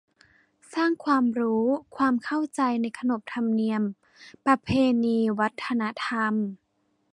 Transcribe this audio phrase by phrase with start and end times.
[0.73, 1.63] สร้างความรู้
[1.97, 3.83] ความเข้าใจในขนบธรรมเนียม
[4.45, 4.69] ประเพ
[5.03, 6.33] ณี วัฒนธรรม